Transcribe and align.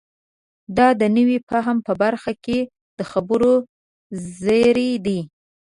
دا 0.77 0.87
د 1.01 1.03
نوي 1.17 1.37
فهم 1.49 1.77
په 1.87 1.93
برخه 2.01 2.31
کې 2.45 2.59
د 2.97 2.99
خبرو 3.11 3.53
زړی 4.43 4.91
دی. 5.05 5.19